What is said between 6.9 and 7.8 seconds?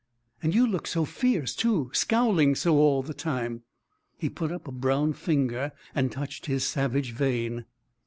vein.